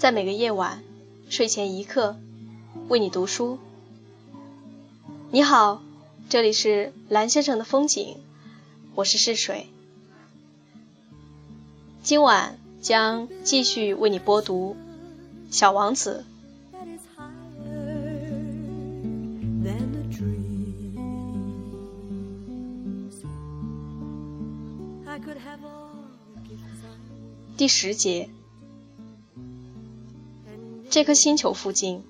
[0.00, 0.82] 在每个夜晚
[1.28, 2.16] 睡前一刻
[2.88, 3.58] 为你读书。
[5.30, 5.82] 你好，
[6.30, 8.16] 这里是蓝先生的风景，
[8.94, 9.66] 我是逝水。
[12.02, 14.74] 今晚将继续为你播读
[15.54, 16.24] 《小王子》。
[27.58, 28.30] 第十节，
[30.90, 32.02] 这颗星球附近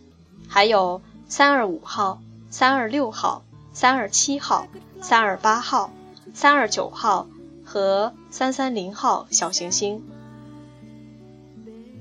[0.48, 4.66] 还有三二五号、三二六号、三二七号、
[5.01, 5.93] 三二八号、
[6.34, 7.29] 三二九号
[7.65, 10.02] 和三三零号小行星。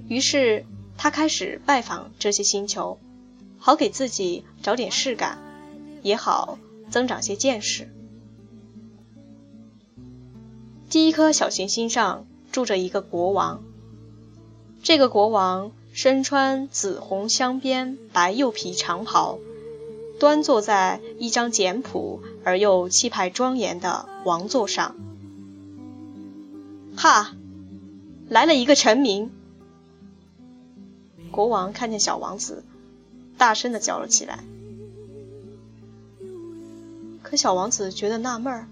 [0.07, 0.65] 于是
[0.97, 2.97] 他开始拜访这些星球，
[3.57, 5.37] 好给自己找点事干，
[6.01, 6.57] 也好
[6.89, 7.93] 增长些见识。
[10.89, 12.25] 第一颗小行星上。
[12.51, 13.61] 住着一个国王。
[14.81, 19.37] 这个国王身穿紫红镶边白釉皮长袍，
[20.17, 24.95] 端坐在一张简朴而又气派庄严的王座上。
[26.95, 27.35] 哈，
[28.29, 29.29] 来了一个臣民！
[31.31, 32.63] 国王看见小王子，
[33.37, 34.39] 大声的叫了起来。
[37.21, 38.67] 可小王子觉得纳闷儿，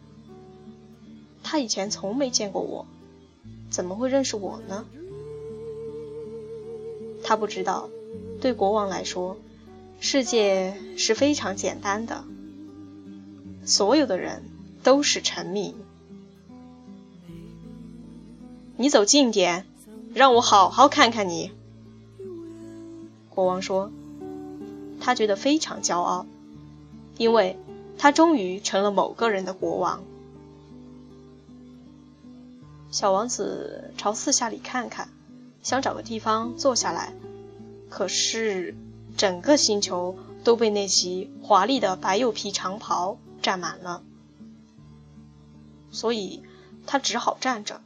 [1.43, 2.85] 他以前从没见过我。
[3.69, 4.85] 怎么会认识我呢？
[7.27, 7.89] 他不知道，
[8.39, 9.35] 对国王来说，
[9.99, 12.23] 世界是非常简单的，
[13.65, 14.43] 所有的人
[14.81, 15.75] 都是臣民。
[18.77, 19.65] 你走近点，
[20.13, 21.51] 让我好好看看你。
[23.29, 23.91] 国王说，
[25.01, 26.25] 他觉得非常骄傲，
[27.17, 27.59] 因为
[27.97, 30.01] 他终于成了某个人的国王。
[32.89, 35.09] 小王子朝四下里看看，
[35.67, 37.11] 想找个地方坐下来，
[37.89, 38.73] 可是
[39.17, 44.01] 整个星球都被那袭华丽的白釉皮长袍占满了，
[45.91, 46.41] 所以
[46.85, 47.81] 他只好站着。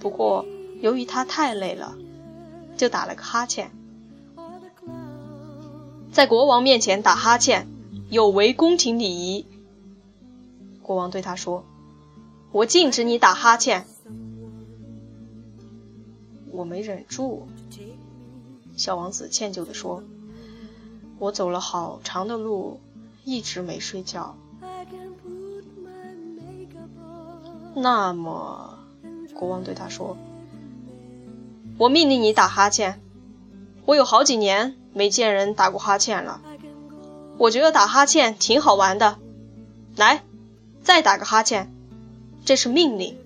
[0.00, 0.44] 不过
[0.82, 1.96] 由于他太累了，
[2.76, 3.70] 就打了个哈欠。
[6.12, 7.68] 在国王面前打哈欠
[8.10, 9.46] 有违宫廷礼仪，
[10.82, 11.64] 国王对他说。
[12.52, 13.86] 我禁止你打哈欠。
[16.60, 17.48] 我没忍住，
[18.76, 20.04] 小王子歉疚地说
[21.18, 22.80] ：“我走了好长的路，
[23.24, 24.36] 一直没睡觉。”
[27.74, 28.78] 那么，
[29.32, 30.18] 国王对他说
[31.78, 33.00] ：“我命令你打哈欠。
[33.86, 36.42] 我有好几年没见人打过哈欠了。
[37.38, 39.16] 我觉得打哈欠挺好玩的。
[39.96, 40.22] 来，
[40.82, 41.72] 再打个哈欠。”
[42.44, 43.16] 这是命令，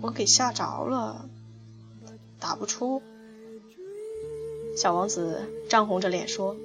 [0.00, 1.28] 我给吓着了，
[2.38, 3.02] 打不出。
[4.76, 6.56] 小王子涨红着脸说：“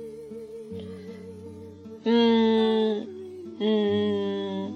[2.05, 3.07] 嗯
[3.59, 4.73] 嗯。”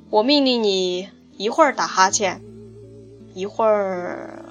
[0.09, 2.41] 我命令你一会儿打哈欠，
[3.33, 4.45] 一会儿。”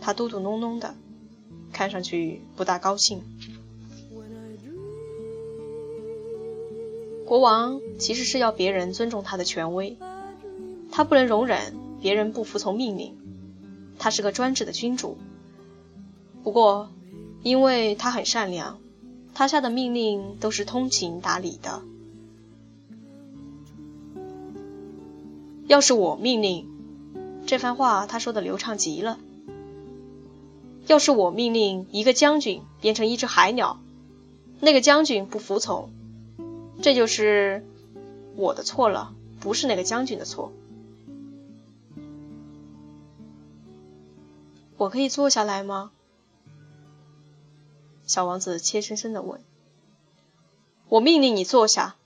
[0.00, 0.94] 他嘟嘟哝哝的。
[1.72, 3.24] 看上去不大高兴。
[7.26, 9.96] 国王其实是要别人尊重他的权威，
[10.92, 13.16] 他不能容忍别人不服从命令。
[13.98, 15.16] 他是个专制的君主。
[16.42, 16.90] 不过，
[17.42, 18.78] 因为他很善良，
[19.32, 21.82] 他下的命令都是通情达理的。
[25.66, 26.68] 要是我命令，
[27.46, 29.18] 这番话他说的流畅极了。
[30.86, 33.80] 要是我命令一个将军变成一只海鸟，
[34.60, 35.88] 那个将军不服从，
[36.84, 37.64] 这就是
[38.36, 40.52] 我的错了，不是那个将军的错。
[44.76, 45.92] 我可以坐下来吗？
[48.04, 49.42] 小王子怯生生的问。
[50.90, 51.96] 我命令你坐下。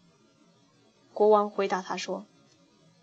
[1.13, 2.25] 国王回答他说，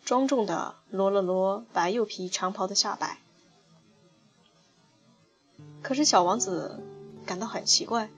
[0.06, 3.20] 庄重的挪了挪白柚皮长袍的下摆。
[5.82, 6.82] 可是小王子
[7.26, 8.10] 感到很奇怪，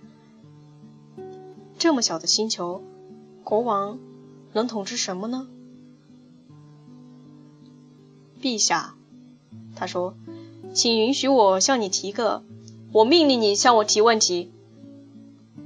[1.80, 2.84] 这么小的星球，
[3.48, 3.98] 国王
[4.52, 5.48] 能统治什么呢？
[8.42, 8.96] 陛下，
[9.74, 10.18] 他说
[10.76, 12.44] ：“请允许我向你提个，
[12.92, 14.52] 我命令你向我提问题。”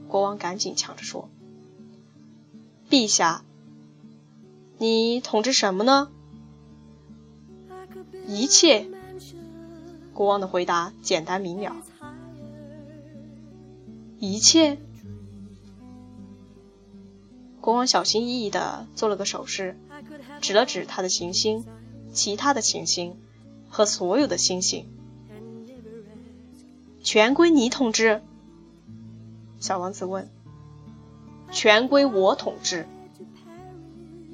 [0.07, 1.27] 国王赶紧抢着说
[2.87, 3.43] ：“陛下，
[4.77, 6.11] 你统治什么呢？”
[8.29, 8.87] 一切。
[10.13, 11.75] 国王的回答简单明了。
[14.19, 14.77] 一切，
[17.61, 19.77] 国王小心翼翼地做了个手势，
[20.41, 21.63] 指了指他的行星、
[22.11, 23.15] 其他的行星
[23.69, 24.87] 和所有的星星。
[27.03, 28.21] 全归你统治。
[29.59, 30.27] 小王子问。
[31.51, 32.87] 全归我统治。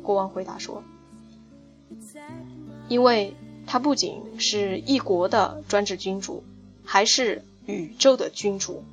[0.04, 0.84] 国王回答说。
[2.88, 3.36] 因为
[3.66, 6.44] 他不仅是一国的专制君主，
[6.86, 8.84] 还是宇宙的君主。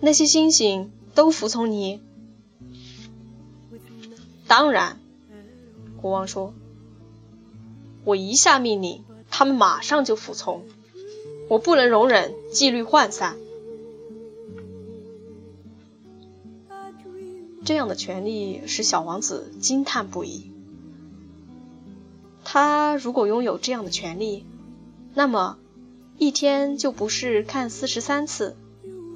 [0.00, 2.00] 那些星星都服从你？
[4.46, 4.98] 当然，
[6.00, 6.54] 国王说。
[8.04, 10.64] 我一下命令，他们马上就服从。
[11.48, 13.36] 我不能容忍纪律涣散。
[17.62, 20.50] 这样的权利使小王子惊叹不已。
[22.42, 24.46] 他如果拥有这样的权利，
[25.14, 25.58] 那么
[26.16, 28.56] 一天就不是看四十三次，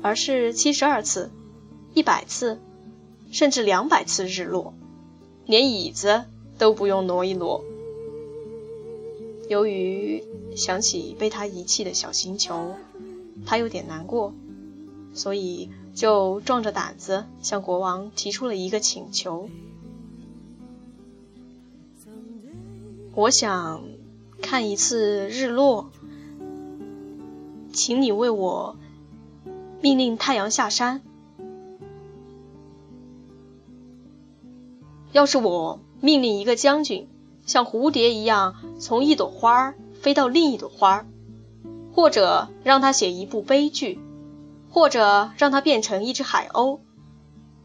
[0.02, 1.30] 而是七十二次、
[1.94, 2.58] 一百次，
[3.30, 4.74] 甚至两百次日落，
[5.46, 6.24] 连椅子
[6.58, 7.64] 都不用挪一挪。
[9.48, 10.24] 由于
[10.56, 12.74] 想起被他遗弃的小星球，
[13.46, 14.34] 他有点难过，
[15.12, 19.48] 所以就壮着胆子向国王提出了一个请求。
[23.14, 23.84] 我想
[24.42, 25.90] 看一次日落，
[27.72, 28.76] 请你为我
[29.80, 31.00] 命令太阳下山。
[35.14, 37.08] 要是我命令一个将军
[37.46, 39.72] 像蝴蝶一样从一朵花
[40.02, 41.06] 飞到另一朵花，
[41.94, 44.00] 或者让他写一部悲剧，
[44.70, 46.80] 或者让他变成一只海鸥，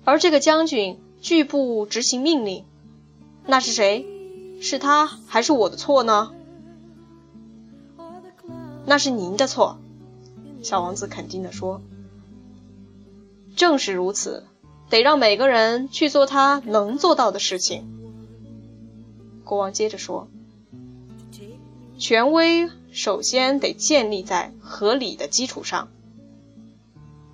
[0.06, 2.66] 而这个将军拒不执行命令，
[3.48, 4.06] 那是谁？
[4.62, 6.32] 是他还是我的错呢？
[8.86, 9.80] 那是您的错，
[10.62, 11.82] 小王子肯定地说。
[13.56, 14.46] 正是如此，
[14.90, 17.88] 得让每个人去做他能做到的事情。
[19.44, 20.28] 国王接着说
[21.98, 25.90] ：“权威首先得建立在合理的基础上。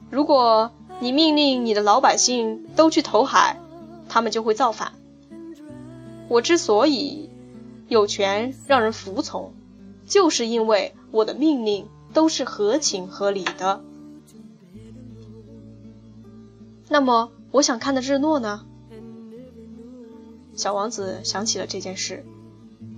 [0.09, 3.59] 如果你命令你的老百姓都去投海，
[4.07, 4.93] 他们就会造反。”
[6.27, 7.29] 我之所以
[7.87, 9.53] 有权让人服从，
[10.07, 13.83] 就是因为我的命令都是合情合理的。
[16.89, 18.65] 那么，我想看的日落呢？
[20.57, 22.25] 小王子想起了这件事，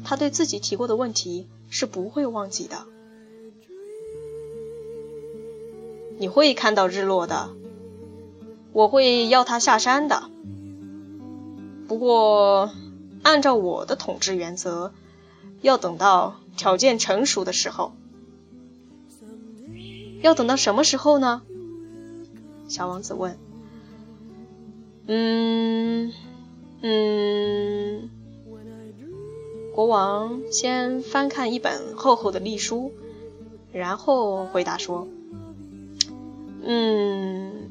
[0.04, 2.86] 他对自己提过的问题是不会忘记的。
[6.18, 7.50] 你会看到日落的，
[8.71, 10.24] 我会要他下山的。
[11.88, 12.71] 不过。
[13.24, 14.94] 按照我的统治原则，
[15.62, 17.92] 要等到条件成熟的时候。
[20.21, 21.42] 要等到什么时候呢？
[22.69, 23.38] 小王子问。
[25.07, 26.13] 嗯
[26.81, 28.09] 嗯。
[29.74, 32.92] 国王先翻看一本厚厚的历书，
[33.71, 35.07] 然后回答说
[36.63, 37.69] ：“嗯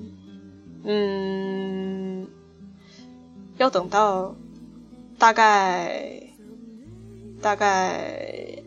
[0.85, 2.29] 嗯，
[3.59, 4.35] 要等到。”
[5.19, 6.25] 大概，
[7.40, 8.62] 大概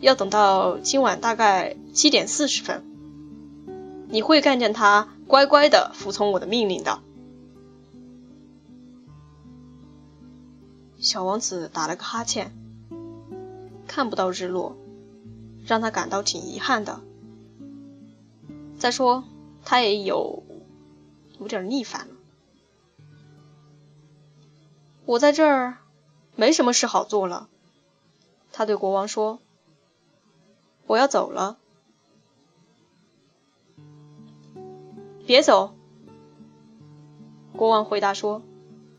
[0.00, 2.82] 要等到今晚大概七点四十分，
[4.08, 7.00] 你会看见他乖乖的服从我的命令的。
[11.04, 12.50] 小王子打了个哈欠，
[13.86, 14.74] 看不到日落，
[15.66, 17.02] 让他感到挺遗憾的。
[18.78, 19.22] 再说，
[19.66, 20.42] 他也有
[21.38, 22.14] 有点腻烦了。
[25.04, 25.76] 我在这儿
[26.36, 27.50] 没什么事好做了，
[28.50, 29.40] 他对国王说
[30.88, 31.58] ：“我要走了。”
[35.26, 35.74] 别走，
[37.54, 38.40] 国王回答说：“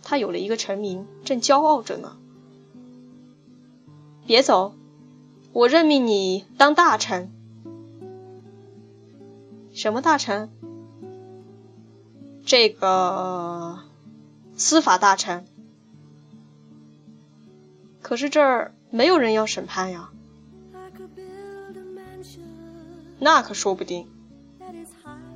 [0.05, 2.15] 他有了一个臣民，正骄傲着呢。”
[4.25, 4.73] 别走，
[5.51, 7.29] 我任命你当大臣。
[9.73, 10.49] 什么大臣？
[12.45, 13.79] 这个
[14.55, 15.45] 司法大臣。
[18.01, 20.11] 可是这儿没有人要审判呀，
[23.19, 24.07] 那可说不定。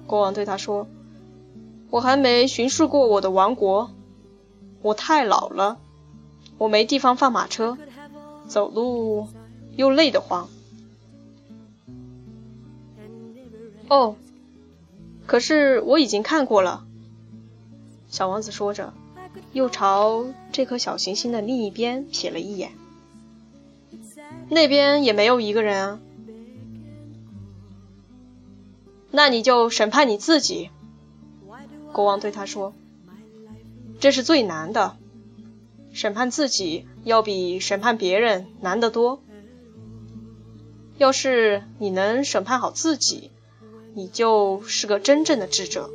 [0.08, 0.88] 国王对他说
[1.92, 3.92] ：“我还没巡视过我的王国，
[4.82, 5.80] 我太老了，
[6.58, 7.78] 我没地方放马车，
[8.48, 9.28] 走路
[9.76, 10.50] 又累得慌。”
[13.90, 14.16] 哦，
[15.26, 16.86] 可是我已经看过了。”
[18.10, 18.94] 小王子说着。
[19.52, 22.72] 又朝这颗小行星的另一边瞥了一眼，
[24.48, 26.00] 那边也没有一个人啊。
[29.10, 30.70] 那你就审判你自己。
[31.92, 32.74] 国王对他说
[34.00, 34.96] ：“这是最难的，
[35.92, 39.22] 审判自己要比审判别人难得多。
[40.98, 43.32] 要是你能审判好自己，
[43.94, 45.90] 你就是个真正的智者。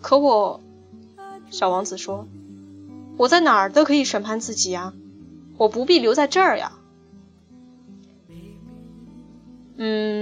[0.00, 0.60] 可我，
[1.50, 2.26] 小王子说，
[3.16, 4.94] 我在哪儿都可以审判自己呀，
[5.56, 6.72] 我不必留在这儿呀。
[9.76, 10.17] 嗯，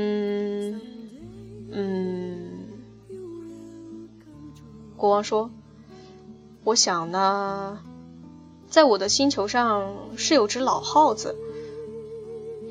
[4.96, 5.50] 国王说，
[6.64, 7.80] 我想呢。
[8.68, 11.36] 在我的星球上是有只老耗子，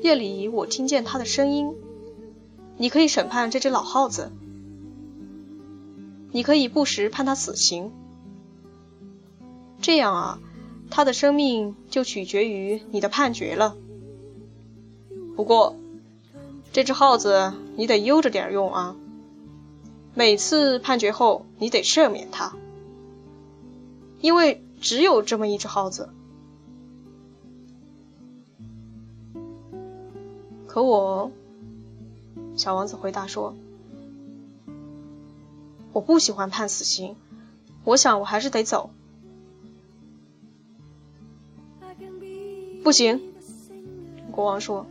[0.02, 1.74] 夜里我听见它的声音。
[2.76, 4.30] 你可以审判这只老耗子，
[6.32, 7.90] 你可以不时判他死刑。
[9.80, 10.38] 这样啊，
[10.90, 13.74] 他的生命就取决于你的判决了。
[15.34, 15.76] 不过，
[16.72, 18.96] 这只耗子你得悠着点用啊。
[20.16, 22.56] 每次判决后，你得赦免他，
[24.20, 24.60] 因为。
[24.78, 26.10] 只有这么一只耗子，
[30.66, 31.32] 可我，
[32.56, 33.56] 小王子回答说
[35.94, 37.16] ：“我不喜欢判死刑，
[37.84, 38.90] 我想我还是得走。”
[42.84, 43.22] 不行，
[44.30, 44.86] 国王说：“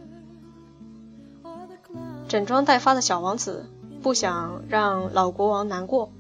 [2.28, 3.70] 整装待发的小王子
[4.06, 6.12] 不想让老国王难过。”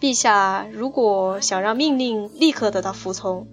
[0.00, 3.46] 陛下，如果想让命令立刻得到服从，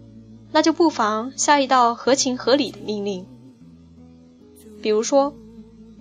[0.51, 3.27] 那就不妨下一道合情合理的命令。
[4.81, 5.35] 比如说，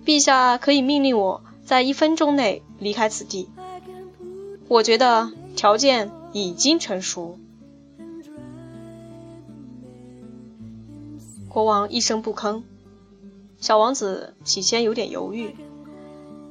[0.03, 3.47] 陛下可以命令我在一分钟内离开此地。
[4.67, 7.37] 我觉得条件已经成熟。
[11.47, 12.63] 国王一声不吭，
[13.59, 15.55] 小王子起先有点犹豫，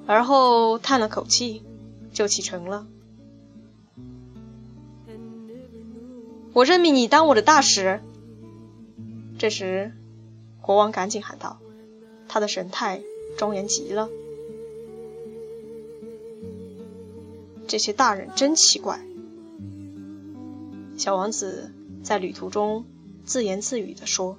[0.06, 1.62] 而后叹了口气，
[2.12, 2.86] 就启程了。
[6.52, 8.00] 我任命你当我的大使。
[9.38, 9.92] 这时
[10.60, 11.58] 国王赶紧喊道，
[12.28, 13.02] 他的神态
[13.38, 14.08] 庄严极了。
[17.66, 19.00] 这些大人真奇怪。
[20.98, 22.84] 小王子在旅途中
[23.24, 24.36] 自言自语地说。